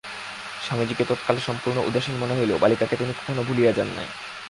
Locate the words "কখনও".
3.13-3.47